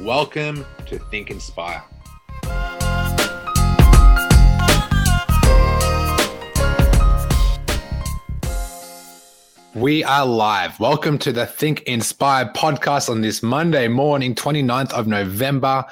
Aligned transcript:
Welcome 0.00 0.66
to 0.88 0.98
Think 0.98 1.30
Inspire. 1.30 1.82
We 9.74 10.04
are 10.04 10.26
live. 10.26 10.78
Welcome 10.78 11.16
to 11.20 11.32
the 11.32 11.46
Think 11.46 11.80
Inspire 11.84 12.52
podcast 12.54 13.08
on 13.08 13.22
this 13.22 13.42
Monday 13.42 13.88
morning, 13.88 14.34
29th 14.34 14.92
of 14.92 15.06
November. 15.06 15.82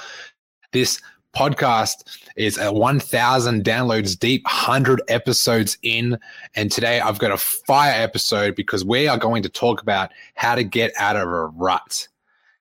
This 0.72 1.00
podcast 1.34 2.04
is 2.36 2.58
at 2.58 2.74
1000 2.74 3.64
downloads 3.64 4.18
deep, 4.18 4.44
100 4.44 5.00
episodes 5.08 5.78
in. 5.80 6.18
And 6.54 6.70
today 6.70 7.00
I've 7.00 7.18
got 7.18 7.30
a 7.30 7.38
fire 7.38 7.94
episode 8.02 8.54
because 8.54 8.84
we 8.84 9.08
are 9.08 9.16
going 9.16 9.42
to 9.44 9.48
talk 9.48 9.80
about 9.80 10.10
how 10.34 10.56
to 10.56 10.62
get 10.62 10.92
out 10.98 11.16
of 11.16 11.26
a 11.26 11.46
rut 11.46 12.06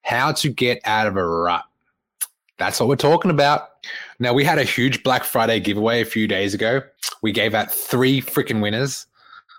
how 0.03 0.31
to 0.33 0.49
get 0.49 0.79
out 0.85 1.07
of 1.07 1.17
a 1.17 1.25
rut. 1.25 1.63
That's 2.57 2.79
what 2.79 2.87
we're 2.87 2.95
talking 2.95 3.31
about. 3.31 3.69
Now, 4.19 4.33
we 4.33 4.43
had 4.45 4.59
a 4.59 4.63
huge 4.63 5.03
Black 5.03 5.23
Friday 5.23 5.59
giveaway 5.59 6.01
a 6.01 6.05
few 6.05 6.27
days 6.27 6.53
ago. 6.53 6.81
We 7.21 7.31
gave 7.31 7.53
out 7.53 7.71
three 7.71 8.21
freaking 8.21 8.61
winners. 8.61 9.07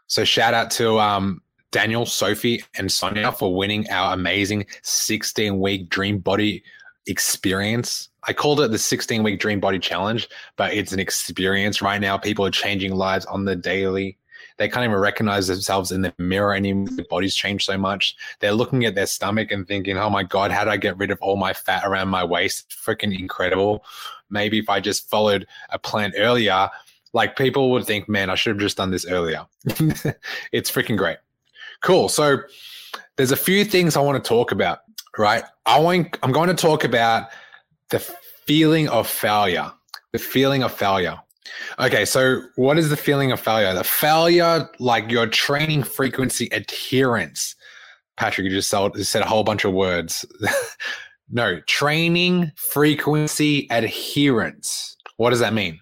So, 0.06 0.24
shout 0.24 0.54
out 0.54 0.70
to 0.72 0.98
um, 1.00 1.42
Daniel, 1.72 2.06
Sophie, 2.06 2.62
and 2.78 2.90
Sonia 2.90 3.32
for 3.32 3.54
winning 3.54 3.90
our 3.90 4.14
amazing 4.14 4.66
16 4.82 5.58
week 5.58 5.88
dream 5.88 6.18
body 6.18 6.62
experience. 7.06 8.10
I 8.26 8.32
called 8.32 8.60
it 8.60 8.70
the 8.70 8.78
16 8.78 9.22
week 9.22 9.40
dream 9.40 9.60
body 9.60 9.78
challenge, 9.78 10.28
but 10.56 10.72
it's 10.72 10.92
an 10.92 11.00
experience 11.00 11.82
right 11.82 12.00
now. 12.00 12.16
People 12.16 12.46
are 12.46 12.50
changing 12.50 12.94
lives 12.94 13.26
on 13.26 13.44
the 13.44 13.56
daily. 13.56 14.16
They 14.56 14.68
can't 14.68 14.84
even 14.84 14.96
recognize 14.96 15.48
themselves 15.48 15.90
in 15.90 16.02
the 16.02 16.14
mirror 16.18 16.54
anymore. 16.54 16.88
Their 16.92 17.04
bodies 17.10 17.34
change 17.34 17.64
so 17.64 17.76
much. 17.76 18.16
They're 18.38 18.52
looking 18.52 18.84
at 18.84 18.94
their 18.94 19.06
stomach 19.06 19.50
and 19.50 19.66
thinking, 19.66 19.98
oh 19.98 20.10
my 20.10 20.22
God, 20.22 20.50
how 20.50 20.64
do 20.64 20.70
I 20.70 20.76
get 20.76 20.96
rid 20.96 21.10
of 21.10 21.18
all 21.20 21.36
my 21.36 21.52
fat 21.52 21.82
around 21.84 22.08
my 22.08 22.22
waist? 22.22 22.70
Freaking 22.70 23.18
incredible. 23.18 23.84
Maybe 24.30 24.58
if 24.58 24.68
I 24.68 24.80
just 24.80 25.10
followed 25.10 25.46
a 25.70 25.78
plan 25.78 26.12
earlier, 26.16 26.70
like 27.12 27.36
people 27.36 27.70
would 27.72 27.84
think, 27.84 28.08
man, 28.08 28.30
I 28.30 28.36
should 28.36 28.50
have 28.50 28.60
just 28.60 28.76
done 28.76 28.90
this 28.90 29.06
earlier. 29.06 29.46
it's 30.52 30.70
freaking 30.70 30.96
great. 30.96 31.18
Cool. 31.82 32.08
So 32.08 32.38
there's 33.16 33.32
a 33.32 33.36
few 33.36 33.64
things 33.64 33.96
I 33.96 34.00
want 34.00 34.22
to 34.22 34.28
talk 34.28 34.52
about, 34.52 34.80
right? 35.18 35.44
I 35.66 35.78
want, 35.80 36.16
I'm 36.22 36.32
going 36.32 36.48
to 36.48 36.54
talk 36.54 36.84
about 36.84 37.28
the 37.90 37.98
feeling 37.98 38.88
of 38.88 39.08
failure, 39.08 39.72
the 40.12 40.18
feeling 40.18 40.62
of 40.62 40.72
failure. 40.72 41.18
Okay, 41.78 42.04
so 42.04 42.42
what 42.56 42.78
is 42.78 42.88
the 42.88 42.96
feeling 42.96 43.32
of 43.32 43.40
failure? 43.40 43.74
The 43.74 43.84
failure, 43.84 44.68
like 44.78 45.10
your 45.10 45.26
training 45.26 45.82
frequency 45.82 46.48
adherence. 46.52 47.54
Patrick, 48.16 48.44
you 48.44 48.50
just 48.50 48.70
said 48.70 49.22
a 49.22 49.26
whole 49.26 49.44
bunch 49.44 49.64
of 49.64 49.72
words. 49.72 50.24
no, 51.30 51.60
training 51.62 52.52
frequency 52.56 53.66
adherence. 53.70 54.96
What 55.16 55.30
does 55.30 55.40
that 55.40 55.52
mean? 55.52 55.80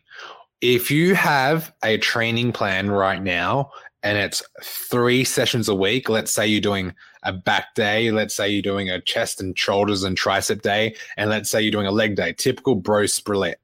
If 0.60 0.90
you 0.90 1.14
have 1.14 1.72
a 1.84 1.98
training 1.98 2.52
plan 2.52 2.90
right 2.90 3.22
now 3.22 3.70
and 4.02 4.16
it's 4.16 4.42
three 4.62 5.24
sessions 5.24 5.68
a 5.68 5.74
week, 5.74 6.08
let's 6.08 6.32
say 6.32 6.46
you're 6.46 6.60
doing 6.60 6.94
a 7.24 7.32
back 7.32 7.74
day, 7.74 8.10
let's 8.10 8.34
say 8.34 8.48
you're 8.48 8.62
doing 8.62 8.88
a 8.88 9.00
chest 9.00 9.40
and 9.40 9.56
shoulders 9.58 10.02
and 10.02 10.18
tricep 10.18 10.62
day, 10.62 10.94
and 11.16 11.30
let's 11.30 11.50
say 11.50 11.60
you're 11.60 11.70
doing 11.70 11.86
a 11.86 11.92
leg 11.92 12.16
day, 12.16 12.32
typical 12.32 12.74
bro 12.74 13.06
split 13.06 13.60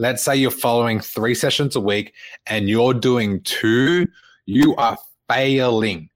let's 0.00 0.22
say 0.22 0.34
you're 0.34 0.50
following 0.50 0.98
three 0.98 1.34
sessions 1.34 1.76
a 1.76 1.80
week 1.80 2.14
and 2.46 2.70
you're 2.70 2.94
doing 2.94 3.42
two, 3.42 4.08
you 4.46 4.74
are 4.76 4.96
failing. 5.28 6.08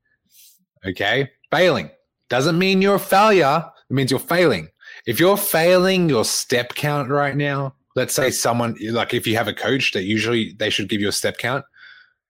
Okay. 0.86 1.30
Failing 1.50 1.90
doesn't 2.30 2.58
mean 2.58 2.80
you're 2.80 2.94
a 2.94 2.98
failure. 2.98 3.62
It 3.90 3.92
means 3.92 4.10
you're 4.10 4.18
failing. 4.18 4.68
If 5.06 5.20
you're 5.20 5.36
failing 5.36 6.08
your 6.08 6.24
step 6.24 6.74
count 6.74 7.10
right 7.10 7.36
now, 7.36 7.74
let's 7.94 8.14
say 8.14 8.30
someone 8.30 8.74
like 8.90 9.12
if 9.12 9.26
you 9.26 9.36
have 9.36 9.48
a 9.48 9.54
coach 9.54 9.92
that 9.92 10.04
usually 10.04 10.54
they 10.54 10.70
should 10.70 10.88
give 10.88 11.02
you 11.02 11.08
a 11.08 11.12
step 11.12 11.36
count. 11.36 11.62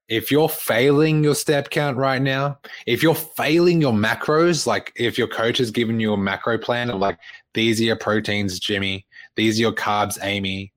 If 0.09 0.33
you're 0.33 0.49
failing 0.49 1.23
your 1.23 1.37
step 1.37 1.71
count 1.71 1.97
right 1.97 2.21
now, 2.21 2.59
if 2.87 3.01
you're 3.01 3.15
failing 3.15 3.81
your 3.81 3.93
macros, 3.93 4.67
like 4.67 4.93
if 4.97 5.17
your 5.17 5.29
coach 5.29 5.59
has 5.59 5.71
given 5.71 6.01
you 6.01 6.13
a 6.13 6.19
macro 6.19 6.59
plan 6.59 6.91
of 6.91 6.99
like, 6.99 7.19
these 7.55 7.81
are 7.81 7.85
your 7.85 7.97
proteins, 7.97 8.59
Jimmy, 8.59 9.07
these 9.37 9.57
are 9.59 9.63
your 9.63 9.73
carbs, 9.73 10.19
Amy, 10.21 10.74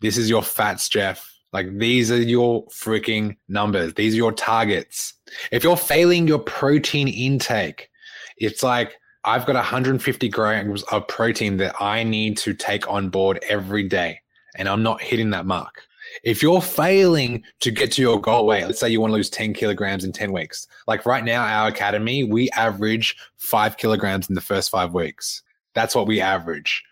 this 0.00 0.16
is 0.16 0.28
your 0.28 0.42
fats, 0.42 0.88
Jeff. 0.88 1.32
Like 1.52 1.78
these 1.78 2.10
are 2.10 2.20
your 2.20 2.66
freaking 2.66 3.36
numbers. 3.48 3.94
These 3.94 4.14
are 4.14 4.18
your 4.18 4.32
targets. 4.32 5.14
If 5.52 5.64
you're 5.64 5.76
failing 5.76 6.28
your 6.28 6.38
protein 6.38 7.08
intake, 7.08 7.88
it's 8.36 8.62
like 8.62 8.96
I've 9.24 9.46
got 9.46 9.54
150 9.54 10.28
grams 10.28 10.82
of 10.84 11.08
protein 11.08 11.56
that 11.56 11.74
I 11.80 12.04
need 12.04 12.36
to 12.38 12.52
take 12.52 12.88
on 12.90 13.08
board 13.08 13.42
every 13.48 13.84
day, 13.88 14.20
and 14.56 14.68
I'm 14.68 14.82
not 14.82 15.00
hitting 15.00 15.30
that 15.30 15.46
mark. 15.46 15.82
If 16.22 16.42
you're 16.42 16.62
failing 16.62 17.42
to 17.60 17.70
get 17.70 17.92
to 17.92 18.02
your 18.02 18.20
goal 18.20 18.46
weight, 18.46 18.64
let's 18.64 18.78
say 18.78 18.88
you 18.88 19.00
want 19.00 19.10
to 19.10 19.16
lose 19.16 19.30
10 19.30 19.54
kilograms 19.54 20.04
in 20.04 20.12
10 20.12 20.32
weeks. 20.32 20.66
Like 20.86 21.04
right 21.04 21.24
now, 21.24 21.42
our 21.42 21.68
academy, 21.68 22.24
we 22.24 22.48
average 22.50 23.16
five 23.36 23.76
kilograms 23.76 24.28
in 24.28 24.34
the 24.34 24.40
first 24.40 24.70
five 24.70 24.94
weeks. 24.94 25.42
That's 25.74 25.94
what 25.94 26.06
we 26.06 26.20
average 26.20 26.82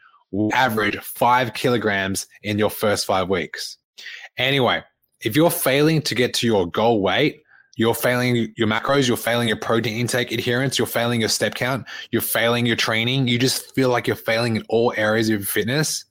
average 0.52 0.98
five 0.98 1.54
kilograms 1.54 2.26
in 2.42 2.58
your 2.58 2.70
first 2.70 3.06
five 3.06 3.28
weeks. 3.28 3.78
Anyway, 4.36 4.82
if 5.20 5.36
you're 5.36 5.50
failing 5.50 6.02
to 6.02 6.14
get 6.14 6.34
to 6.34 6.46
your 6.46 6.66
goal 6.66 7.00
weight, 7.00 7.42
you're 7.76 7.94
failing 7.94 8.52
your 8.56 8.68
macros, 8.68 9.08
you're 9.08 9.16
failing 9.16 9.48
your 9.48 9.56
protein 9.56 9.96
intake 9.96 10.30
adherence, 10.30 10.78
you're 10.78 10.86
failing 10.86 11.20
your 11.20 11.28
step 11.28 11.54
count, 11.54 11.86
you're 12.10 12.22
failing 12.22 12.66
your 12.66 12.76
training, 12.76 13.26
you 13.26 13.38
just 13.38 13.74
feel 13.74 13.88
like 13.88 14.06
you're 14.06 14.16
failing 14.16 14.56
in 14.56 14.64
all 14.68 14.92
areas 14.96 15.28
of 15.28 15.40
your 15.40 15.46
fitness. 15.46 16.04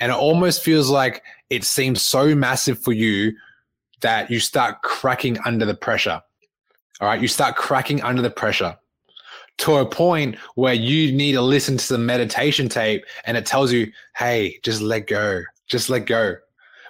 And 0.00 0.10
it 0.10 0.16
almost 0.16 0.62
feels 0.62 0.88
like 0.88 1.22
it 1.50 1.64
seems 1.64 2.00
so 2.00 2.34
massive 2.34 2.78
for 2.78 2.92
you 2.92 3.34
that 4.00 4.30
you 4.30 4.40
start 4.40 4.80
cracking 4.82 5.38
under 5.44 5.66
the 5.66 5.74
pressure. 5.74 6.22
All 7.00 7.08
right. 7.08 7.20
You 7.20 7.28
start 7.28 7.56
cracking 7.56 8.02
under 8.02 8.22
the 8.22 8.30
pressure 8.30 8.78
to 9.60 9.76
a 9.76 9.86
point 9.86 10.36
where 10.54 10.74
you 10.74 11.12
need 11.12 11.32
to 11.32 11.42
listen 11.42 11.76
to 11.76 11.84
some 11.84 12.06
meditation 12.06 12.68
tape 12.68 13.04
and 13.24 13.36
it 13.36 13.44
tells 13.44 13.72
you, 13.72 13.92
hey, 14.16 14.58
just 14.62 14.80
let 14.80 15.06
go, 15.06 15.42
just 15.68 15.90
let 15.90 16.06
go. 16.06 16.36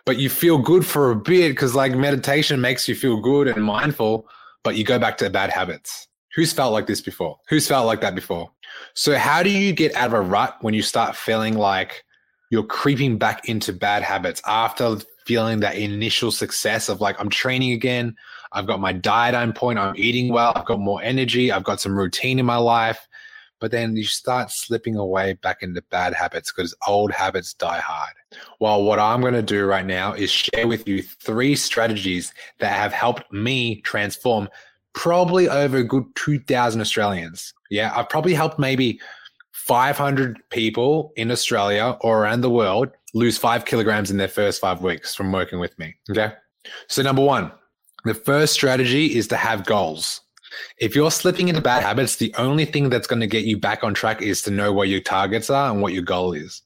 But 0.07 0.19
you 0.19 0.31
feel 0.31 0.59
good 0.59 0.87
for 0.87 1.11
a 1.11 1.17
bit 1.17 1.51
because 1.51 1.75
like 1.75 1.95
meditation 1.95 2.61
makes 2.61 2.89
you 2.89 2.95
feel 2.95 3.21
good 3.21 3.49
and 3.49 3.65
mindful, 3.65 4.29
but 4.63 4.77
you 4.77 4.85
go 4.85 4.99
back 4.99 5.19
to 5.19 5.29
bad 5.31 5.51
habits. 5.51 6.07
Who's 6.37 6.53
felt 6.53 6.73
like 6.73 6.87
this 6.87 7.01
before? 7.01 7.39
Who's 7.49 7.67
felt 7.67 7.87
like 7.87 8.01
that 8.03 8.15
before? 8.15 8.51
So, 8.95 9.19
how 9.19 9.43
do 9.43 9.51
you 9.51 9.73
get 9.73 9.95
out 9.97 10.09
of 10.09 10.13
a 10.13 10.21
rut 10.21 10.57
when 10.61 10.75
you 10.75 10.83
start 10.83 11.17
feeling 11.17 11.59
like 11.59 12.05
you're 12.51 12.63
creeping 12.63 13.19
back 13.19 13.49
into 13.49 13.73
bad 13.73 14.05
habits 14.05 14.41
after 14.47 14.99
feeling 15.27 15.61
that 15.61 15.77
initial 15.77 16.31
success 16.31 16.89
of 16.89 17.01
like, 17.01 17.21
I'm 17.21 17.31
training 17.31 17.73
again, 17.73 18.15
I've 18.53 18.67
got 18.67 18.81
my 18.81 18.93
diet 18.93 19.35
on 19.35 19.53
point. 19.53 19.79
I'm 19.79 19.95
eating 19.97 20.33
well. 20.33 20.53
I've 20.57 20.67
got 20.67 20.81
more 20.81 21.03
energy. 21.03 21.53
I've 21.53 21.65
got 21.65 21.81
some 21.81 21.97
routine 21.97 22.39
in 22.39 22.47
my 22.47 22.57
life. 22.57 23.07
But 23.61 23.71
then 23.71 23.95
you 23.95 24.05
start 24.05 24.51
slipping 24.51 24.97
away 24.97 25.35
back 25.35 25.59
into 25.63 25.83
bad 25.91 26.15
habits 26.15 26.51
because 26.51 26.75
old 26.89 27.13
habits 27.13 27.53
die 27.53 27.79
hard. 27.79 28.15
Well, 28.59 28.85
what 28.85 28.99
I'm 28.99 29.21
going 29.21 29.35
to 29.35 29.43
do 29.43 29.67
right 29.67 29.85
now 29.85 30.15
is 30.15 30.31
share 30.31 30.67
with 30.67 30.89
you 30.89 31.03
three 31.03 31.55
strategies 31.55 32.33
that 32.59 32.73
have 32.73 32.93
helped 32.93 33.31
me 33.33 33.83
transform 33.83 34.49
probably 34.95 35.49
over 35.49 35.79
a 35.79 35.85
good 35.85 36.05
2,000 36.15 36.81
Australians. 36.81 37.53
Yeah, 37.71 37.93
I've 37.95 38.09
probably 38.09 38.35
helped 38.35 38.59
maybe 38.59 38.99
500 39.53 40.39
people 40.51 41.13
in 41.17 41.31
Australia 41.31 41.97
or 42.01 42.23
around 42.23 42.41
the 42.41 42.51
world 42.51 42.89
lose 43.15 43.37
five 43.37 43.67
kilograms 43.67 44.11
in 44.11 44.17
their 44.17 44.29
first 44.29 44.61
five 44.61 44.83
weeks 44.83 45.15
from 45.15 45.33
working 45.33 45.61
with 45.61 45.79
me. 45.79 45.95
Okay. 46.11 46.33
So, 46.89 47.03
number 47.03 47.23
one, 47.23 47.53
the 48.05 48.15
first 48.15 48.55
strategy 48.55 49.17
is 49.17 49.29
to 49.29 49.37
have 49.37 49.67
goals. 49.67 50.23
If 50.79 50.95
you're 50.97 51.11
slipping 51.11 51.49
into 51.49 51.61
bad 51.61 51.83
habits, 51.83 52.17
the 52.17 52.35
only 52.37 52.65
thing 52.65 52.89
that's 52.91 53.07
going 53.07 53.21
to 53.21 53.27
get 53.27 53.45
you 53.45 53.57
back 53.57 53.85
on 53.85 53.95
track 53.95 54.21
is 54.23 54.43
to 54.43 54.51
know 54.51 54.73
what 54.73 54.89
your 54.89 55.01
targets 55.01 55.51
are 55.51 55.71
and 55.71 55.81
what 55.81 55.93
your 55.93 56.03
goal 56.03 56.33
is. 56.33 56.63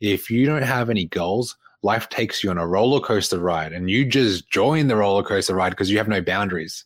If 0.00 0.30
you 0.30 0.44
don't 0.46 0.62
have 0.62 0.90
any 0.90 1.06
goals, 1.06 1.56
life 1.82 2.08
takes 2.08 2.42
you 2.42 2.50
on 2.50 2.58
a 2.58 2.66
roller 2.66 3.00
coaster 3.00 3.38
ride 3.38 3.72
and 3.72 3.88
you 3.90 4.04
just 4.04 4.50
join 4.50 4.88
the 4.88 4.96
roller 4.96 5.22
coaster 5.22 5.54
ride 5.54 5.70
because 5.70 5.90
you 5.90 5.98
have 5.98 6.08
no 6.08 6.20
boundaries. 6.20 6.84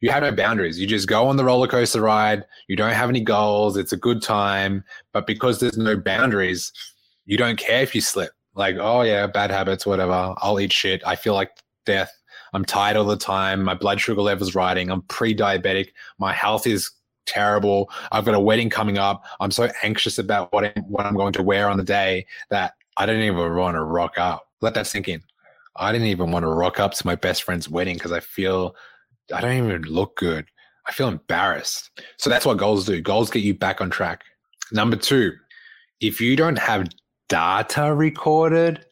you 0.00 0.10
have 0.10 0.22
no 0.22 0.32
boundaries. 0.32 0.78
You 0.78 0.86
just 0.86 1.08
go 1.08 1.26
on 1.28 1.36
the 1.36 1.44
roller 1.44 1.66
coaster 1.66 2.02
ride. 2.02 2.44
You 2.68 2.76
don't 2.76 2.92
have 2.92 3.08
any 3.08 3.20
goals. 3.20 3.76
It's 3.78 3.92
a 3.92 3.96
good 3.96 4.20
time. 4.20 4.84
But 5.12 5.26
because 5.26 5.60
there's 5.60 5.78
no 5.78 5.96
boundaries, 5.96 6.72
you 7.24 7.38
don't 7.38 7.58
care 7.58 7.82
if 7.82 7.94
you 7.94 8.00
slip. 8.00 8.32
Like, 8.54 8.76
oh, 8.78 9.00
yeah, 9.00 9.26
bad 9.26 9.50
habits, 9.50 9.86
whatever. 9.86 10.34
I'll 10.38 10.60
eat 10.60 10.72
shit. 10.72 11.02
I 11.06 11.16
feel 11.16 11.32
like 11.34 11.52
death. 11.86 12.12
I'm 12.54 12.64
tired 12.64 12.96
all 12.96 13.04
the 13.04 13.16
time. 13.16 13.62
My 13.62 13.74
blood 13.74 14.00
sugar 14.00 14.22
level's 14.22 14.54
riding. 14.54 14.90
I'm 14.90 15.02
pre 15.02 15.34
diabetic. 15.34 15.88
My 16.18 16.32
health 16.32 16.66
is 16.66 16.90
terrible. 17.26 17.90
I've 18.12 18.24
got 18.24 18.34
a 18.34 18.40
wedding 18.40 18.70
coming 18.70 18.96
up. 18.96 19.24
I'm 19.40 19.50
so 19.50 19.68
anxious 19.82 20.18
about 20.18 20.52
what, 20.52 20.64
I'm, 20.64 20.84
what 20.84 21.04
I'm 21.04 21.14
going 21.14 21.32
to 21.34 21.42
wear 21.42 21.68
on 21.68 21.76
the 21.76 21.84
day 21.84 22.26
that 22.50 22.74
I 22.96 23.06
don't 23.06 23.20
even 23.20 23.56
want 23.56 23.74
to 23.74 23.82
rock 23.82 24.18
up. 24.18 24.48
Let 24.60 24.74
that 24.74 24.86
sink 24.86 25.08
in. 25.08 25.22
I 25.76 25.90
didn't 25.92 26.06
even 26.06 26.30
want 26.30 26.44
to 26.44 26.48
rock 26.48 26.78
up 26.78 26.94
to 26.94 27.06
my 27.06 27.16
best 27.16 27.42
friend's 27.42 27.68
wedding 27.68 27.96
because 27.96 28.12
I 28.12 28.20
feel 28.20 28.76
I 29.34 29.40
don't 29.40 29.56
even 29.56 29.82
look 29.82 30.16
good. 30.16 30.46
I 30.86 30.92
feel 30.92 31.08
embarrassed. 31.08 31.90
So 32.18 32.30
that's 32.30 32.46
what 32.46 32.58
goals 32.58 32.84
do. 32.84 33.00
Goals 33.00 33.30
get 33.30 33.42
you 33.42 33.54
back 33.54 33.80
on 33.80 33.90
track. 33.90 34.22
Number 34.70 34.96
two, 34.96 35.32
if 36.00 36.20
you 36.20 36.36
don't 36.36 36.58
have 36.58 36.88
data 37.28 37.94
recorded, 37.94 38.84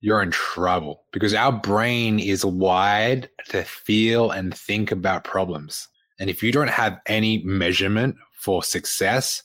you're 0.00 0.22
in 0.22 0.30
trouble 0.30 1.02
because 1.12 1.34
our 1.34 1.52
brain 1.52 2.18
is 2.20 2.44
wired 2.44 3.28
to 3.48 3.64
feel 3.64 4.30
and 4.30 4.54
think 4.54 4.92
about 4.92 5.24
problems. 5.24 5.88
And 6.20 6.30
if 6.30 6.42
you 6.42 6.52
don't 6.52 6.70
have 6.70 7.00
any 7.06 7.42
measurement 7.44 8.16
for 8.32 8.62
success, 8.62 9.42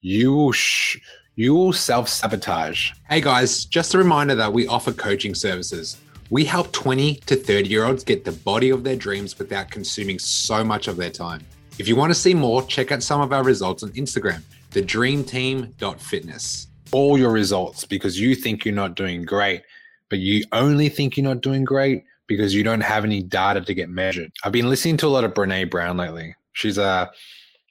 you 0.00 0.34
will 0.34 0.52
sh- 0.52 0.98
you 1.34 1.54
will 1.54 1.72
self 1.72 2.08
sabotage. 2.08 2.92
Hey 3.08 3.20
guys, 3.20 3.64
just 3.64 3.94
a 3.94 3.98
reminder 3.98 4.34
that 4.34 4.52
we 4.52 4.66
offer 4.66 4.92
coaching 4.92 5.34
services. 5.34 5.98
We 6.30 6.44
help 6.44 6.72
20 6.72 7.16
to 7.26 7.36
30 7.36 7.68
year 7.68 7.84
olds 7.84 8.02
get 8.04 8.24
the 8.24 8.32
body 8.32 8.70
of 8.70 8.84
their 8.84 8.96
dreams 8.96 9.38
without 9.38 9.70
consuming 9.70 10.18
so 10.18 10.64
much 10.64 10.88
of 10.88 10.96
their 10.96 11.10
time. 11.10 11.42
If 11.78 11.88
you 11.88 11.96
want 11.96 12.10
to 12.10 12.18
see 12.18 12.32
more, 12.34 12.62
check 12.62 12.90
out 12.90 13.02
some 13.02 13.20
of 13.20 13.32
our 13.32 13.44
results 13.44 13.82
on 13.82 13.90
Instagram, 13.90 14.42
thedreamteam.fitness. 14.72 16.66
All 16.92 17.18
your 17.18 17.32
results 17.32 17.84
because 17.84 18.18
you 18.18 18.34
think 18.34 18.64
you're 18.64 18.74
not 18.74 18.94
doing 18.94 19.22
great, 19.24 19.62
but 20.08 20.18
you 20.18 20.44
only 20.52 20.88
think 20.88 21.16
you're 21.16 21.24
not 21.24 21.42
doing 21.42 21.64
great 21.64 22.04
because 22.26 22.54
you 22.54 22.62
don't 22.62 22.80
have 22.80 23.04
any 23.04 23.22
data 23.22 23.60
to 23.60 23.74
get 23.74 23.88
measured. 23.88 24.32
I've 24.44 24.52
been 24.52 24.68
listening 24.68 24.96
to 24.98 25.06
a 25.06 25.08
lot 25.08 25.24
of 25.24 25.34
Brene 25.34 25.70
Brown 25.70 25.96
lately. 25.96 26.34
She's 26.52 26.78
a 26.78 26.84
uh, 26.84 27.06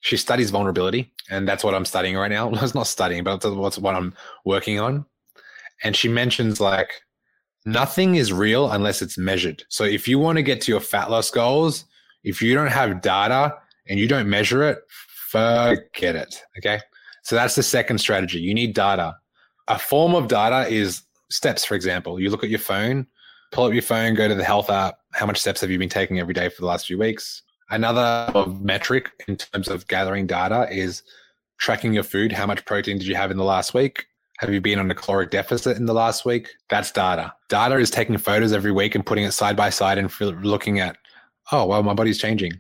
she 0.02 0.18
studies 0.18 0.52
vulnerability, 0.52 1.12
and 1.32 1.48
that's 1.48 1.64
what 1.64 1.74
I'm 1.74 1.86
studying 1.86 2.16
right 2.16 2.32
now. 2.32 2.50
it's 2.54 2.76
not 2.76 2.88
studying, 2.88 3.24
but 3.24 3.42
that's 3.42 3.78
what 3.80 3.96
I'm 3.96 4.14
working 4.46 4.80
on. 4.80 5.06
And 5.84 5.96
she 5.96 6.08
mentions 6.08 6.62
like 6.62 6.92
nothing 7.66 8.16
is 8.16 8.32
real 8.32 8.72
unless 8.72 9.02
it's 9.02 9.18
measured. 9.18 9.64
So 9.70 9.84
if 9.84 10.08
you 10.08 10.20
want 10.20 10.38
to 10.38 10.44
get 10.44 10.62
to 10.62 10.72
your 10.72 10.80
fat 10.80 11.10
loss 11.10 11.32
goals, 11.32 11.86
if 12.24 12.42
you 12.42 12.54
don't 12.54 12.72
have 12.72 13.02
data 13.02 13.56
and 13.88 14.00
you 14.00 14.08
don't 14.08 14.30
measure 14.30 14.64
it, 14.64 14.80
forget 15.30 16.16
it. 16.16 16.42
Okay. 16.60 16.80
So 17.24 17.36
that's 17.36 17.56
the 17.56 17.64
second 17.64 17.98
strategy. 17.98 18.40
You 18.40 18.54
need 18.54 18.76
data. 18.76 19.16
A 19.68 19.80
form 19.80 20.14
of 20.14 20.28
data 20.28 20.70
is 20.72 21.02
steps, 21.36 21.66
for 21.66 21.76
example. 21.76 22.20
You 22.20 22.30
look 22.30 22.44
at 22.44 22.50
your 22.50 22.60
phone, 22.60 23.08
pull 23.52 23.66
up 23.66 23.74
your 23.74 23.82
phone, 23.82 24.16
go 24.16 24.28
to 24.28 24.36
the 24.36 24.44
health 24.44 24.70
app. 24.70 25.00
How 25.14 25.26
much 25.26 25.40
steps 25.40 25.62
have 25.62 25.70
you 25.70 25.80
been 25.80 25.90
taking 25.90 26.20
every 26.20 26.34
day 26.34 26.50
for 26.50 26.62
the 26.62 26.68
last 26.68 26.88
few 26.88 26.98
weeks? 26.98 27.44
Another 27.70 28.32
metric 28.62 29.10
in 29.28 29.38
terms 29.38 29.68
of 29.68 29.88
gathering 29.88 30.28
data 30.28 30.68
is 30.72 31.04
tracking 31.58 31.94
your 31.94 32.04
food. 32.04 32.32
How 32.32 32.46
much 32.46 32.66
protein 32.66 32.98
did 32.98 33.08
you 33.08 33.16
have 33.16 33.32
in 33.32 33.38
the 33.38 33.44
last 33.44 33.74
week? 33.74 34.06
Have 34.40 34.54
you 34.54 34.60
been 34.60 34.80
on 34.80 34.92
a 34.92 34.96
caloric 34.96 35.32
deficit 35.32 35.78
in 35.78 35.86
the 35.86 35.94
last 35.94 36.26
week? 36.26 36.50
That's 36.70 36.92
data. 36.92 37.34
Data 37.50 37.78
is 37.78 37.90
taking 37.90 38.18
photos 38.18 38.52
every 38.52 38.72
week 38.72 38.94
and 38.94 39.06
putting 39.06 39.24
it 39.24 39.32
side 39.32 39.56
by 39.56 39.70
side 39.70 39.98
and 39.98 40.12
looking 40.44 40.80
at, 40.80 40.98
oh, 41.52 41.66
well, 41.66 41.82
my 41.84 41.94
body's 41.94 42.18
changing. 42.18 42.52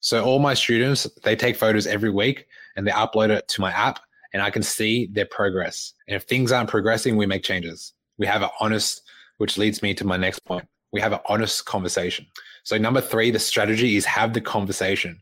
So 0.00 0.24
all 0.24 0.40
my 0.40 0.54
students, 0.54 1.06
they 1.22 1.36
take 1.36 1.56
photos 1.56 1.86
every 1.86 2.10
week 2.10 2.46
and 2.76 2.86
they 2.86 2.90
upload 2.90 3.30
it 3.30 3.46
to 3.48 3.60
my 3.60 3.70
app 3.70 4.00
and 4.32 4.42
I 4.42 4.50
can 4.50 4.62
see 4.62 5.08
their 5.12 5.26
progress. 5.26 5.94
And 6.08 6.16
if 6.16 6.24
things 6.24 6.52
aren't 6.52 6.68
progressing, 6.68 7.16
we 7.16 7.24
make 7.24 7.42
changes. 7.42 7.92
We 8.18 8.26
have 8.26 8.42
an 8.42 8.50
honest, 8.60 9.02
which 9.38 9.58
leads 9.58 9.82
me 9.82 9.94
to 9.94 10.06
my 10.06 10.16
next 10.16 10.40
point. 10.40 10.66
We 10.92 11.00
have 11.00 11.12
an 11.12 11.20
honest 11.26 11.66
conversation. 11.66 12.26
So 12.64 12.78
number 12.78 13.00
three, 13.00 13.30
the 13.30 13.38
strategy 13.38 13.96
is 13.96 14.04
have 14.04 14.32
the 14.32 14.40
conversation. 14.40 15.20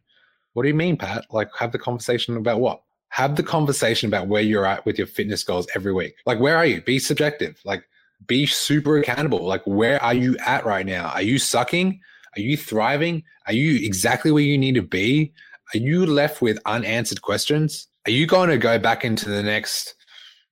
What 0.52 0.62
do 0.62 0.68
you 0.68 0.74
mean, 0.74 0.96
Pat? 0.96 1.26
Like 1.30 1.48
have 1.58 1.72
the 1.72 1.78
conversation 1.78 2.36
about 2.36 2.60
what? 2.60 2.82
have 3.14 3.36
the 3.36 3.44
conversation 3.44 4.08
about 4.08 4.26
where 4.26 4.42
you're 4.42 4.66
at 4.66 4.84
with 4.84 4.98
your 4.98 5.06
fitness 5.06 5.44
goals 5.44 5.68
every 5.76 5.92
week. 5.92 6.16
Like, 6.26 6.40
where 6.40 6.56
are 6.56 6.66
you? 6.66 6.82
Be 6.82 6.98
subjective. 6.98 7.60
Like, 7.64 7.84
be 8.26 8.44
super 8.44 8.98
accountable. 8.98 9.46
Like, 9.46 9.62
where 9.66 10.02
are 10.02 10.12
you 10.12 10.36
at 10.44 10.66
right 10.66 10.84
now? 10.84 11.10
Are 11.10 11.22
you 11.22 11.38
sucking? 11.38 12.00
Are 12.36 12.40
you 12.40 12.56
thriving? 12.56 13.22
Are 13.46 13.52
you 13.52 13.86
exactly 13.86 14.32
where 14.32 14.42
you 14.42 14.58
need 14.58 14.74
to 14.74 14.82
be? 14.82 15.32
Are 15.72 15.78
you 15.78 16.04
left 16.06 16.42
with 16.42 16.58
unanswered 16.66 17.22
questions? 17.22 17.86
Are 18.08 18.10
you 18.10 18.26
going 18.26 18.50
to 18.50 18.58
go 18.58 18.80
back 18.80 19.04
into 19.04 19.28
the 19.28 19.44
next 19.44 19.94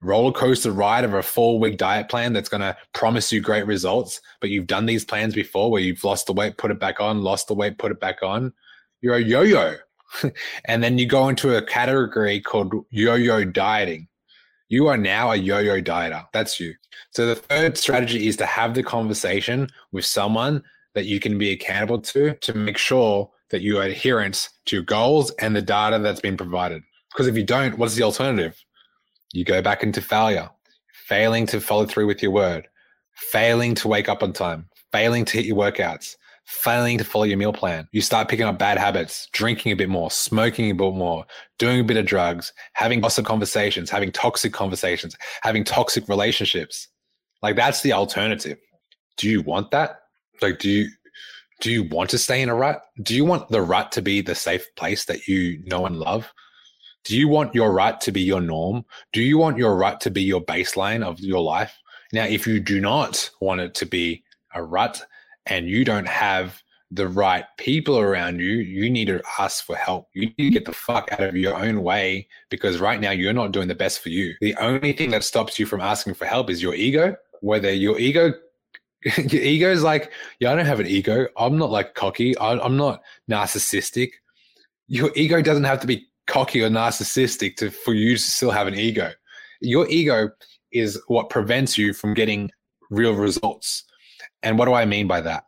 roller 0.03 0.33
coaster 0.33 0.73
ride 0.73 1.05
of 1.05 1.15
a 1.15 1.23
four 1.23 1.59
week 1.59 1.79
diet 1.79 2.09
plan 2.09 2.33
that's 2.33 2.49
going 2.49 2.61
to 2.61 2.77
promise 2.93 3.33
you 3.33 3.41
great 3.41 3.67
results, 3.67 4.21
but 4.41 4.51
you've 4.51 4.67
done 4.67 4.87
these 4.87 5.05
plans 5.05 5.35
before 5.35 5.71
where 5.71 5.81
you've 5.81 6.05
lost 6.05 6.27
the 6.27 6.33
weight, 6.33 6.59
put 6.59 6.71
it 6.71 6.81
back 6.81 7.01
on, 7.01 7.23
lost 7.23 7.49
the 7.49 7.55
weight, 7.55 7.79
put 7.79 7.93
it 7.93 8.01
back 8.01 8.23
on? 8.23 8.53
You're 9.01 9.15
a 9.15 9.23
yo 9.23 9.43
yo. 9.43 9.77
and 10.67 10.83
then 10.83 10.99
you 10.99 11.07
go 11.07 11.29
into 11.29 11.57
a 11.57 11.63
category 11.63 12.41
called 12.41 12.75
yo-yo 12.91 13.45
dieting. 13.45 14.09
You 14.69 14.89
are 14.89 14.97
now 14.97 15.31
a 15.31 15.37
yo-yo 15.37 15.81
dieter. 15.83 16.27
That's 16.33 16.59
you. 16.59 16.75
So 17.11 17.27
the 17.27 17.35
third 17.35 17.77
strategy 17.77 18.27
is 18.27 18.37
to 18.39 18.47
have 18.47 18.75
the 18.75 18.83
conversation 18.83 19.69
with 19.93 20.07
someone 20.07 20.63
that 20.95 21.07
you 21.07 21.21
can 21.21 21.39
be 21.39 21.51
accountable 21.51 22.01
to 22.01 22.35
to 22.35 22.55
make 22.55 22.79
sure 22.79 23.31
that 23.51 23.61
you 23.61 23.79
are 23.79 23.85
adherent 23.85 24.49
to 24.67 24.77
your 24.77 24.85
goals 24.85 25.31
and 25.41 25.55
the 25.55 25.63
data 25.63 25.99
that's 25.99 26.21
been 26.21 26.37
provided. 26.37 26.83
Because 27.13 27.27
if 27.27 27.37
you 27.37 27.45
don't, 27.45 27.77
what's 27.77 27.95
the 27.95 28.03
alternative? 28.03 28.57
You 29.32 29.44
go 29.44 29.62
back 29.62 29.82
into 29.82 30.02
failure, 30.02 30.50
failing 31.06 31.46
to 31.46 31.61
follow 31.61 31.87
through 31.87 32.06
with 32.06 32.23
your 32.23 32.32
word, 32.32 32.69
failing 33.14 33.75
to 33.76 33.88
wake 33.88 34.08
up 34.08 34.23
on 34.23 34.32
time, 34.32 34.69
failing 34.93 35.25
to 35.26 35.38
hit 35.38 35.46
your 35.46 35.56
workouts, 35.56 36.17
failing 36.44 36.99
to 36.99 37.05
follow 37.05 37.25
your 37.25 37.38
meal 37.38 37.52
plan. 37.52 37.88
You 37.93 38.02
start 38.02 38.29
picking 38.29 38.44
up 38.44 38.58
bad 38.58 38.79
habits, 38.79 39.29
drinking 39.32 39.73
a 39.73 39.76
bit 39.76 39.88
more, 39.88 40.11
smoking 40.11 40.70
a 40.70 40.75
bit 40.75 40.94
more, 40.94 41.25
doing 41.58 41.81
a 41.81 41.84
bit 41.84 41.96
of 41.96 42.06
drugs, 42.06 42.52
having 42.75 43.00
gossip 43.00 43.25
conversations, 43.25 43.90
having 43.90 44.12
toxic 44.12 44.52
conversations, 44.52 45.17
having 45.43 45.64
toxic 45.64 46.08
relationships. 46.08 46.88
Like 47.43 47.56
that's 47.56 47.82
the 47.82 47.93
alternative. 47.93 48.58
Do 49.17 49.29
you 49.29 49.43
want 49.43 49.70
that? 49.70 50.00
Like, 50.40 50.58
do 50.58 50.69
you 50.69 50.88
do 51.61 51.70
you 51.70 51.84
want 51.84 52.11
to 52.11 52.19
stay 52.19 52.43
in 52.43 52.49
a 52.49 52.55
rut? 52.55 52.82
Do 53.02 53.14
you 53.14 53.25
want 53.25 53.49
the 53.49 53.62
rut 53.62 53.93
to 53.93 54.02
be 54.02 54.20
the 54.20 54.34
safe 54.34 54.67
place 54.76 55.05
that 55.05 55.29
you 55.29 55.62
know 55.64 55.87
and 55.87 55.96
love? 55.96 56.32
Do 57.05 57.17
you 57.17 57.29
want 57.29 57.55
your 57.55 57.73
rut 57.73 58.01
to 58.03 58.13
be 58.13 58.23
your 58.23 58.41
norm? 58.41 58.85
Do 59.13 59.23
you 59.23 59.39
want 59.39 59.59
your 59.59 59.77
rut 59.77 60.01
to 60.03 60.11
be 60.11 60.23
your 60.23 60.41
baseline 60.41 61.05
of 61.05 61.21
your 61.21 61.41
life? 61.41 61.77
Now, 62.13 62.25
if 62.25 62.47
you 62.47 62.61
do 62.61 62.81
not 62.81 63.31
want 63.41 63.61
it 63.61 63.75
to 63.77 63.87
be 63.87 64.23
a 64.55 64.63
rut, 64.63 65.03
and 65.47 65.69
you 65.69 65.85
don't 65.85 66.09
have 66.09 66.63
the 66.91 67.09
right 67.09 67.44
people 67.59 67.99
around 67.99 68.39
you, 68.39 68.53
you 68.53 68.91
need 68.91 69.06
to 69.06 69.23
ask 69.39 69.65
for 69.65 69.75
help. 69.75 70.09
You 70.13 70.27
need 70.27 70.37
to 70.44 70.51
get 70.51 70.65
the 70.67 70.73
fuck 70.73 71.11
out 71.13 71.23
of 71.23 71.37
your 71.37 71.55
own 71.55 71.82
way 71.82 72.29
because 72.51 72.81
right 72.81 73.01
now 73.01 73.11
you're 73.13 73.32
not 73.32 73.53
doing 73.53 73.69
the 73.69 73.75
best 73.75 74.01
for 74.01 74.11
you. 74.11 74.35
The 74.41 74.55
only 74.56 74.93
thing 74.93 75.11
that 75.11 75.25
stops 75.25 75.59
you 75.59 75.65
from 75.65 75.81
asking 75.81 76.15
for 76.15 76.27
help 76.27 76.51
is 76.51 76.63
your 76.63 76.75
ego. 76.75 77.17
Whether 77.41 77.73
your 77.73 77.99
ego, 77.99 78.35
your 79.17 79.43
ego 79.43 79.73
is 79.73 79.82
like, 79.82 80.13
yeah, 80.39 80.53
I 80.53 80.55
don't 80.55 80.67
have 80.67 80.81
an 80.81 80.87
ego. 80.87 81.29
I'm 81.37 81.56
not 81.56 81.71
like 81.71 81.94
cocky. 81.94 82.37
I, 82.37 82.59
I'm 82.59 82.77
not 82.77 83.03
narcissistic. 83.31 84.11
Your 84.87 85.11
ego 85.17 85.41
doesn't 85.41 85.65
have 85.65 85.81
to 85.81 85.87
be 85.87 86.09
cocky 86.32 86.62
or 86.62 86.70
narcissistic 86.70 87.56
to 87.56 87.70
for 87.70 87.93
you 87.93 88.17
to 88.17 88.22
still 88.22 88.51
have 88.51 88.67
an 88.67 88.74
ego. 88.74 89.12
Your 89.60 89.86
ego 89.89 90.31
is 90.72 91.01
what 91.06 91.29
prevents 91.29 91.77
you 91.77 91.93
from 91.93 92.15
getting 92.15 92.51
real 92.91 93.15
results. 93.15 93.84
And 94.43 94.58
what 94.58 94.65
do 94.65 94.72
I 94.72 94.86
mean 94.86 95.06
by 95.06 95.20
that? 95.20 95.44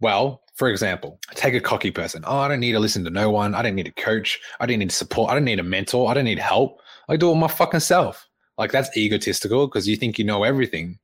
Well, 0.00 0.42
for 0.54 0.68
example, 0.68 1.18
take 1.34 1.54
a 1.54 1.60
cocky 1.60 1.90
person. 1.90 2.22
Oh, 2.24 2.38
I 2.38 2.48
don't 2.48 2.60
need 2.60 2.72
to 2.72 2.78
listen 2.78 3.02
to 3.04 3.10
no 3.10 3.30
one. 3.30 3.54
I 3.54 3.62
don't 3.62 3.74
need 3.74 3.88
a 3.88 3.92
coach. 3.92 4.38
I 4.60 4.66
don't 4.66 4.78
need 4.78 4.92
support. 4.92 5.30
I 5.30 5.34
don't 5.34 5.44
need 5.44 5.58
a 5.58 5.64
mentor. 5.64 6.08
I 6.08 6.14
don't 6.14 6.24
need 6.24 6.38
help. 6.38 6.80
I 7.08 7.16
do 7.16 7.32
it 7.32 7.34
my 7.34 7.48
fucking 7.48 7.80
self. 7.80 8.28
Like 8.58 8.70
that's 8.70 8.96
egotistical 8.96 9.66
because 9.66 9.88
you 9.88 9.96
think 9.96 10.18
you 10.18 10.24
know 10.24 10.44
everything. 10.44 10.98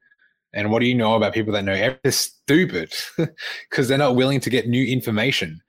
And 0.55 0.71
what 0.71 0.79
do 0.79 0.87
you 0.87 0.95
know 0.95 1.17
about 1.17 1.35
people 1.35 1.53
that 1.55 1.65
know 1.65 1.73
everything? 1.73 2.13
stupid 2.13 2.95
because 3.69 3.89
they're 3.89 3.99
not 3.99 4.17
willing 4.17 4.41
to 4.41 4.51
get 4.51 4.69
new 4.69 4.85
information. 4.87 5.61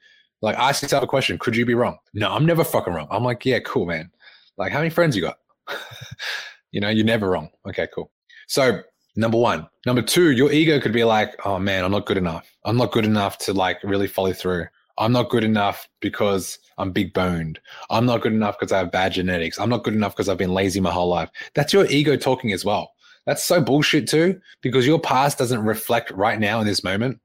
Like 0.41 0.57
ask 0.57 0.81
yourself 0.81 1.03
a 1.03 1.07
question. 1.07 1.37
Could 1.37 1.55
you 1.55 1.65
be 1.65 1.73
wrong? 1.73 1.97
No, 2.13 2.31
I'm 2.31 2.45
never 2.45 2.63
fucking 2.63 2.93
wrong. 2.93 3.07
I'm 3.11 3.23
like, 3.23 3.45
yeah, 3.45 3.59
cool, 3.59 3.85
man. 3.85 4.11
Like 4.57 4.71
how 4.71 4.79
many 4.79 4.89
friends 4.89 5.15
you 5.15 5.21
got? 5.21 5.37
you 6.71 6.79
know, 6.81 6.89
you're 6.89 7.05
never 7.05 7.29
wrong. 7.29 7.49
Okay, 7.67 7.87
cool. 7.93 8.11
So 8.47 8.81
Number 9.19 9.37
one. 9.37 9.67
Number 9.85 10.01
two, 10.01 10.31
your 10.31 10.49
ego 10.49 10.79
could 10.79 10.93
be 10.93 11.03
like, 11.03 11.35
oh 11.45 11.59
man, 11.59 11.83
I'm 11.83 11.91
not 11.91 12.05
good 12.05 12.15
enough. 12.15 12.49
I'm 12.63 12.77
not 12.77 12.93
good 12.93 13.03
enough 13.03 13.37
to 13.39 13.53
like 13.53 13.83
really 13.83 14.07
follow 14.07 14.31
through. 14.31 14.67
I'm 14.97 15.11
not 15.11 15.29
good 15.29 15.43
enough 15.43 15.89
because 15.99 16.57
I'm 16.77 16.91
big 16.91 17.13
boned. 17.13 17.59
I'm 17.89 18.05
not 18.05 18.21
good 18.21 18.31
enough 18.31 18.57
because 18.57 18.71
I 18.71 18.77
have 18.77 18.91
bad 18.91 19.11
genetics. 19.11 19.59
I'm 19.59 19.69
not 19.69 19.83
good 19.83 19.93
enough 19.93 20.13
because 20.15 20.29
I've 20.29 20.37
been 20.37 20.53
lazy 20.53 20.79
my 20.79 20.91
whole 20.91 21.09
life. 21.09 21.29
That's 21.53 21.73
your 21.73 21.85
ego 21.87 22.15
talking 22.15 22.53
as 22.53 22.63
well. 22.63 22.93
That's 23.25 23.43
so 23.43 23.61
bullshit 23.61 24.07
too, 24.07 24.39
because 24.61 24.87
your 24.87 24.99
past 24.99 25.37
doesn't 25.37 25.63
reflect 25.65 26.11
right 26.11 26.39
now 26.39 26.61
in 26.61 26.65
this 26.65 26.83
moment. 26.83 27.19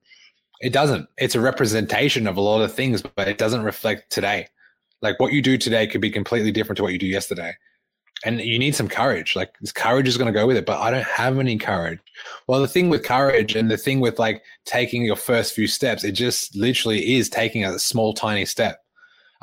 It 0.64 0.72
doesn't. 0.72 1.10
It's 1.18 1.34
a 1.34 1.42
representation 1.42 2.26
of 2.26 2.38
a 2.38 2.40
lot 2.40 2.62
of 2.62 2.72
things, 2.72 3.02
but 3.02 3.28
it 3.28 3.36
doesn't 3.36 3.64
reflect 3.64 4.10
today. 4.10 4.48
Like 5.02 5.20
what 5.20 5.34
you 5.34 5.42
do 5.42 5.58
today 5.58 5.86
could 5.86 6.00
be 6.00 6.10
completely 6.10 6.50
different 6.50 6.78
to 6.78 6.82
what 6.82 6.94
you 6.94 6.98
do 6.98 7.06
yesterday. 7.06 7.52
And 8.24 8.40
you 8.40 8.58
need 8.58 8.74
some 8.74 8.88
courage. 8.88 9.36
Like 9.36 9.52
this 9.60 9.72
courage 9.72 10.08
is 10.08 10.16
going 10.16 10.32
to 10.32 10.38
go 10.38 10.46
with 10.46 10.56
it, 10.56 10.64
but 10.64 10.80
I 10.80 10.90
don't 10.90 11.04
have 11.04 11.38
any 11.38 11.58
courage. 11.58 11.98
Well, 12.46 12.62
the 12.62 12.66
thing 12.68 12.88
with 12.88 13.04
courage 13.04 13.54
and 13.54 13.70
the 13.70 13.76
thing 13.76 14.00
with 14.00 14.18
like 14.18 14.42
taking 14.64 15.04
your 15.04 15.16
first 15.16 15.52
few 15.52 15.66
steps, 15.66 16.02
it 16.02 16.12
just 16.12 16.56
literally 16.56 17.16
is 17.16 17.28
taking 17.28 17.66
a 17.66 17.78
small, 17.78 18.14
tiny 18.14 18.46
step. 18.46 18.78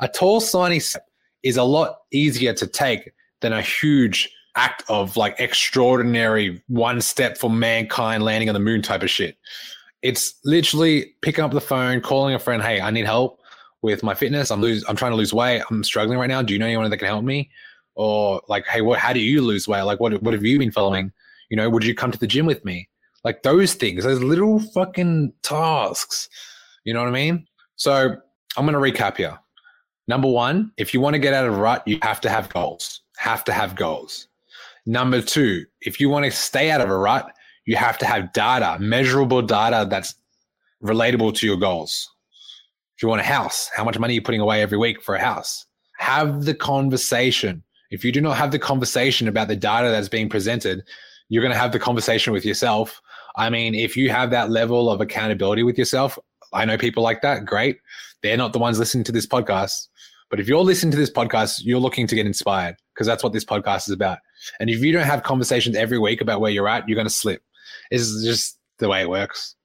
A 0.00 0.08
tall, 0.08 0.40
tiny 0.40 0.80
step 0.80 1.06
is 1.44 1.56
a 1.56 1.62
lot 1.62 1.98
easier 2.10 2.52
to 2.54 2.66
take 2.66 3.12
than 3.42 3.52
a 3.52 3.62
huge 3.62 4.28
act 4.56 4.82
of 4.88 5.16
like 5.16 5.36
extraordinary 5.38 6.60
one 6.66 7.00
step 7.00 7.38
for 7.38 7.48
mankind 7.48 8.24
landing 8.24 8.48
on 8.48 8.54
the 8.54 8.58
moon 8.58 8.82
type 8.82 9.04
of 9.04 9.10
shit. 9.10 9.38
It's 10.02 10.34
literally 10.44 11.14
picking 11.22 11.44
up 11.44 11.52
the 11.52 11.60
phone, 11.60 12.00
calling 12.00 12.34
a 12.34 12.38
friend, 12.38 12.62
hey, 12.62 12.80
I 12.80 12.90
need 12.90 13.06
help 13.06 13.40
with 13.82 14.02
my 14.02 14.14
fitness. 14.14 14.50
I'm 14.50 14.60
lose 14.60 14.84
I'm 14.88 14.96
trying 14.96 15.12
to 15.12 15.16
lose 15.16 15.32
weight. 15.32 15.62
I'm 15.70 15.84
struggling 15.84 16.18
right 16.18 16.28
now. 16.28 16.42
Do 16.42 16.52
you 16.52 16.58
know 16.58 16.66
anyone 16.66 16.88
that 16.90 16.96
can 16.98 17.08
help 17.08 17.24
me? 17.24 17.50
Or 17.94 18.40
like, 18.48 18.66
hey, 18.66 18.80
what 18.80 18.98
how 18.98 19.12
do 19.12 19.20
you 19.20 19.42
lose 19.42 19.68
weight? 19.68 19.82
Like 19.82 20.00
what 20.00 20.20
what 20.22 20.34
have 20.34 20.44
you 20.44 20.58
been 20.58 20.72
following? 20.72 21.12
You 21.50 21.56
know, 21.56 21.68
would 21.68 21.84
you 21.84 21.94
come 21.94 22.10
to 22.10 22.18
the 22.18 22.26
gym 22.26 22.46
with 22.46 22.64
me? 22.64 22.88
Like 23.24 23.42
those 23.42 23.74
things, 23.74 24.04
those 24.04 24.22
little 24.22 24.58
fucking 24.58 25.32
tasks. 25.42 26.28
You 26.84 26.94
know 26.94 27.00
what 27.00 27.08
I 27.08 27.12
mean? 27.12 27.46
So 27.76 28.16
I'm 28.56 28.64
gonna 28.64 28.78
recap 28.78 29.16
here. 29.16 29.38
Number 30.08 30.28
one, 30.28 30.72
if 30.76 30.92
you 30.92 31.00
want 31.00 31.14
to 31.14 31.18
get 31.20 31.34
out 31.34 31.46
of 31.46 31.58
rut, 31.58 31.86
you 31.86 31.98
have 32.02 32.20
to 32.22 32.30
have 32.30 32.48
goals. 32.48 33.02
Have 33.18 33.44
to 33.44 33.52
have 33.52 33.76
goals. 33.76 34.28
Number 34.84 35.22
two, 35.22 35.64
if 35.80 36.00
you 36.00 36.08
want 36.08 36.24
to 36.24 36.30
stay 36.30 36.70
out 36.70 36.80
of 36.80 36.90
a 36.90 36.96
rut, 36.96 37.32
you 37.64 37.76
have 37.76 37.98
to 37.98 38.06
have 38.06 38.32
data, 38.32 38.76
measurable 38.80 39.42
data 39.42 39.86
that's 39.88 40.14
relatable 40.82 41.34
to 41.36 41.46
your 41.46 41.56
goals. 41.56 42.10
If 42.96 43.02
you 43.02 43.08
want 43.08 43.20
a 43.20 43.24
house, 43.24 43.70
how 43.74 43.84
much 43.84 43.98
money 43.98 44.14
are 44.14 44.16
you 44.16 44.22
putting 44.22 44.40
away 44.40 44.62
every 44.62 44.78
week 44.78 45.02
for 45.02 45.14
a 45.14 45.20
house? 45.20 45.66
Have 45.98 46.44
the 46.44 46.54
conversation. 46.54 47.62
If 47.90 48.04
you 48.04 48.12
do 48.12 48.20
not 48.20 48.36
have 48.36 48.50
the 48.50 48.58
conversation 48.58 49.28
about 49.28 49.48
the 49.48 49.56
data 49.56 49.90
that's 49.90 50.08
being 50.08 50.28
presented, 50.28 50.82
you're 51.28 51.42
going 51.42 51.52
to 51.52 51.58
have 51.58 51.72
the 51.72 51.78
conversation 51.78 52.32
with 52.32 52.44
yourself. 52.44 53.00
I 53.36 53.48
mean, 53.48 53.74
if 53.74 53.96
you 53.96 54.10
have 54.10 54.30
that 54.30 54.50
level 54.50 54.90
of 54.90 55.00
accountability 55.00 55.62
with 55.62 55.78
yourself, 55.78 56.18
I 56.52 56.64
know 56.64 56.76
people 56.76 57.02
like 57.02 57.22
that. 57.22 57.44
Great. 57.44 57.78
They're 58.22 58.36
not 58.36 58.52
the 58.52 58.58
ones 58.58 58.78
listening 58.78 59.04
to 59.04 59.12
this 59.12 59.26
podcast. 59.26 59.88
But 60.30 60.40
if 60.40 60.48
you're 60.48 60.60
listening 60.60 60.92
to 60.92 60.96
this 60.96 61.10
podcast, 61.10 61.60
you're 61.64 61.78
looking 61.78 62.06
to 62.06 62.14
get 62.14 62.26
inspired 62.26 62.76
because 62.94 63.06
that's 63.06 63.22
what 63.22 63.32
this 63.32 63.44
podcast 63.44 63.88
is 63.88 63.90
about. 63.90 64.18
And 64.60 64.70
if 64.70 64.80
you 64.80 64.92
don't 64.92 65.04
have 65.04 65.22
conversations 65.22 65.76
every 65.76 65.98
week 65.98 66.20
about 66.20 66.40
where 66.40 66.50
you're 66.50 66.68
at, 66.68 66.88
you're 66.88 66.96
going 66.96 67.06
to 67.06 67.12
slip. 67.12 67.42
It's 67.90 68.24
just 68.24 68.58
the 68.78 68.88
way 68.88 69.02
it 69.02 69.08
works. 69.08 69.56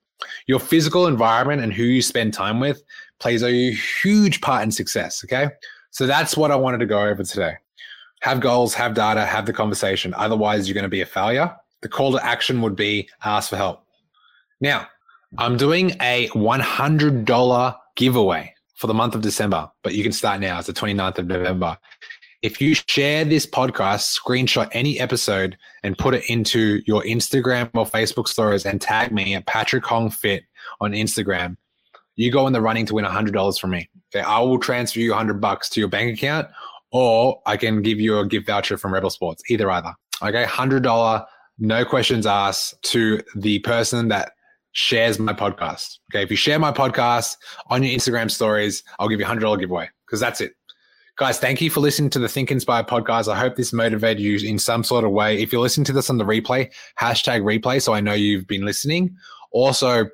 Your 0.48 0.60
physical 0.60 1.08
environment 1.08 1.62
and 1.62 1.74
who 1.74 1.84
you 1.84 2.02
spend 2.02 2.34
time 2.34 2.60
with 2.60 2.82
plays 3.20 3.44
a 3.44 3.72
huge 3.72 4.42
part 4.42 4.64
in 4.64 4.72
success. 4.72 5.24
Okay. 5.24 5.50
So 5.92 6.06
that's 6.06 6.38
what 6.38 6.52
I 6.52 6.56
wanted 6.56 6.80
to 6.80 6.86
go 6.86 7.02
over 7.02 7.24
today. 7.24 7.56
Have 8.22 8.40
goals, 8.40 8.74
have 8.74 8.94
data, 8.94 9.26
have 9.26 9.46
the 9.46 9.54
conversation. 9.54 10.14
Otherwise, 10.16 10.68
you're 10.68 10.74
going 10.74 10.84
to 10.84 10.90
be 10.90 11.02
a 11.02 11.06
failure. 11.06 11.56
The 11.82 11.90
call 11.90 12.12
to 12.12 12.26
action 12.26 12.62
would 12.62 12.76
be 12.76 13.10
ask 13.24 13.50
for 13.50 13.58
help. 13.58 13.84
Now, 14.60 14.88
I'm 15.38 15.58
doing 15.58 15.92
a 16.02 16.30
$100 16.30 17.76
giveaway 17.96 18.54
for 18.76 18.88
the 18.88 18.94
month 18.94 19.14
of 19.16 19.22
December, 19.22 19.70
but 19.84 19.94
you 19.94 20.04
can 20.04 20.12
start 20.12 20.40
now. 20.40 20.58
It's 20.58 20.68
the 20.68 20.74
29th 20.74 21.20
of 21.20 21.28
November. 21.28 21.78
If 22.44 22.62
you 22.62 22.76
share 22.76 23.26
this 23.26 23.48
podcast, 23.48 24.16
screenshot 24.16 24.70
any 24.72 25.00
episode 25.00 25.58
and 25.82 25.98
put 25.98 26.14
it 26.14 26.24
into 26.30 26.82
your 26.86 27.02
Instagram 27.02 27.70
or 27.74 27.86
Facebook 27.86 28.28
stories 28.28 28.66
and 28.66 28.80
tag 28.80 29.12
me 29.12 29.34
at 29.34 29.48
Patrick 29.48 29.84
Hong 29.86 30.12
Fit 30.12 30.44
on 30.80 30.92
Instagram, 30.92 31.58
you 32.16 32.32
go 32.32 32.46
in 32.46 32.54
the 32.54 32.62
running 32.62 32.86
to 32.86 32.94
win 32.94 33.06
$100 33.06 33.60
from 33.60 33.72
me. 33.72 33.90
Okay. 34.14 34.24
I 34.24 34.40
will 34.40 34.60
transfer 34.60 35.00
you 35.00 35.12
100 35.12 35.42
bucks 35.42 35.68
to 35.70 35.80
your 35.80 35.90
bank 35.90 36.16
account 36.16 36.48
or 36.92 37.42
I 37.48 37.58
can 37.58 37.82
give 37.82 38.00
you 38.00 38.20
a 38.20 38.28
gift 38.28 38.46
voucher 38.46 38.78
from 38.78 38.94
Rebel 38.94 39.10
Sports, 39.10 39.42
either 39.50 39.72
either. 39.72 39.94
Okay. 40.22 40.44
$100, 40.44 41.26
no 41.58 41.86
questions 41.86 42.28
asked 42.28 42.80
to 42.92 43.22
the 43.36 43.60
person 43.60 44.10
that 44.10 44.34
shares 44.74 45.18
my 45.18 45.34
podcast. 45.34 45.98
Okay. 46.12 46.22
If 46.22 46.30
you 46.30 46.38
share 46.38 46.60
my 46.60 46.72
podcast 46.72 47.36
on 47.72 47.82
your 47.82 47.98
Instagram 47.98 48.30
stories, 48.30 48.84
I'll 49.00 49.10
give 49.10 49.20
you 49.20 49.26
a 49.26 49.30
$100 49.30 49.60
giveaway 49.60 49.90
because 50.06 50.20
that's 50.20 50.40
it. 50.40 50.54
Guys, 51.18 51.40
thank 51.40 51.62
you 51.62 51.72
for 51.72 51.80
listening 51.80 52.12
to 52.12 52.20
the 52.20 52.30
Think 52.30 52.52
Inspire 52.52 52.84
podcast. 52.84 53.28
I 53.28 53.36
hope 53.36 53.56
this 53.56 53.74
motivated 53.74 54.22
you 54.22 54.38
in 54.48 54.60
some 54.60 54.84
sort 54.84 55.04
of 55.04 55.10
way. 55.10 55.42
If 55.42 55.52
you're 55.52 55.62
listening 55.62 55.86
to 55.86 55.94
this 55.94 56.12
on 56.12 56.20
the 56.20 56.24
replay, 56.24 56.72
hashtag 57.00 57.42
replay 57.42 57.82
so 57.82 57.92
I 57.92 58.02
know 58.02 58.14
you've 58.14 58.46
been 58.46 58.64
listening. 58.64 59.18
Also, 59.50 60.06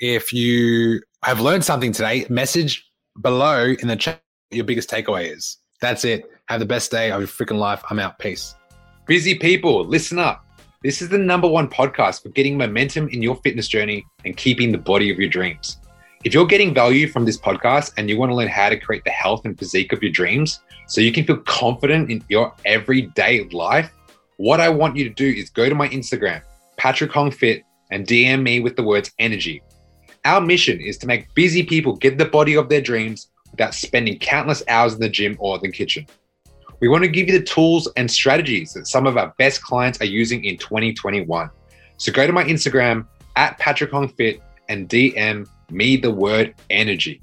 if 0.00 0.34
you 0.34 1.00
have 1.22 1.40
learned 1.40 1.64
something 1.64 1.92
today, 1.92 2.26
message 2.28 2.86
below 3.22 3.74
in 3.80 3.88
the 3.88 3.96
chat 3.96 4.20
your 4.50 4.66
biggest 4.66 4.90
takeaway 4.90 5.34
is. 5.34 5.56
That's 5.80 6.04
it. 6.04 6.30
Have 6.50 6.60
the 6.60 6.66
best 6.66 6.90
day 6.90 7.10
of 7.10 7.22
your 7.22 7.28
freaking 7.28 7.58
life. 7.58 7.82
I'm 7.88 7.98
out. 7.98 8.18
Peace. 8.18 8.54
Busy 9.06 9.36
people, 9.36 9.86
listen 9.86 10.18
up. 10.18 10.44
This 10.82 11.00
is 11.00 11.08
the 11.08 11.16
number 11.16 11.48
one 11.48 11.70
podcast 11.70 12.22
for 12.22 12.28
getting 12.28 12.58
momentum 12.58 13.08
in 13.08 13.22
your 13.22 13.36
fitness 13.36 13.66
journey 13.66 14.04
and 14.26 14.36
keeping 14.36 14.72
the 14.72 14.78
body 14.78 15.10
of 15.10 15.18
your 15.18 15.30
dreams. 15.30 15.79
If 16.22 16.34
you're 16.34 16.46
getting 16.46 16.74
value 16.74 17.08
from 17.08 17.24
this 17.24 17.38
podcast 17.38 17.94
and 17.96 18.10
you 18.10 18.18
want 18.18 18.30
to 18.30 18.36
learn 18.36 18.48
how 18.48 18.68
to 18.68 18.78
create 18.78 19.04
the 19.04 19.10
health 19.10 19.46
and 19.46 19.58
physique 19.58 19.94
of 19.94 20.02
your 20.02 20.12
dreams 20.12 20.60
so 20.86 21.00
you 21.00 21.12
can 21.12 21.24
feel 21.24 21.38
confident 21.38 22.10
in 22.10 22.22
your 22.28 22.52
everyday 22.66 23.44
life, 23.44 23.90
what 24.36 24.60
I 24.60 24.68
want 24.68 24.96
you 24.96 25.04
to 25.04 25.14
do 25.14 25.26
is 25.26 25.48
go 25.48 25.70
to 25.70 25.74
my 25.74 25.88
Instagram, 25.88 26.42
Patrick 26.76 27.10
Hong 27.12 27.30
Fit, 27.30 27.62
and 27.90 28.06
DM 28.06 28.42
me 28.42 28.60
with 28.60 28.76
the 28.76 28.82
words 28.82 29.10
energy. 29.18 29.62
Our 30.26 30.42
mission 30.42 30.78
is 30.78 30.98
to 30.98 31.06
make 31.06 31.32
busy 31.32 31.62
people 31.62 31.96
get 31.96 32.18
the 32.18 32.26
body 32.26 32.54
of 32.54 32.68
their 32.68 32.82
dreams 32.82 33.30
without 33.50 33.72
spending 33.72 34.18
countless 34.18 34.62
hours 34.68 34.92
in 34.92 35.00
the 35.00 35.08
gym 35.08 35.38
or 35.40 35.58
the 35.58 35.72
kitchen. 35.72 36.06
We 36.80 36.88
want 36.88 37.02
to 37.02 37.08
give 37.08 37.28
you 37.28 37.38
the 37.38 37.46
tools 37.46 37.88
and 37.96 38.10
strategies 38.10 38.74
that 38.74 38.88
some 38.88 39.06
of 39.06 39.16
our 39.16 39.34
best 39.38 39.62
clients 39.62 40.02
are 40.02 40.06
using 40.06 40.44
in 40.44 40.58
2021. 40.58 41.48
So 41.96 42.12
go 42.12 42.26
to 42.26 42.32
my 42.34 42.44
Instagram 42.44 43.06
at 43.36 43.58
Patrick 43.58 43.90
Hong 43.90 44.10
Fit 44.10 44.42
and 44.68 44.86
DM 44.86 45.48
me 45.70 45.96
the 45.96 46.10
word 46.10 46.54
energy. 46.68 47.20